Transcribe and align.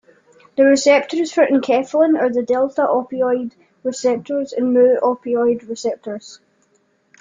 The 0.57 0.65
receptors 0.65 1.31
for 1.31 1.45
enkephalin 1.45 2.19
are 2.19 2.31
the 2.31 2.41
delta 2.41 2.81
opioid 2.81 3.53
receptors 3.83 4.51
and 4.51 4.73
mu 4.73 4.99
opioid 4.99 5.69
receptors. 5.69 6.39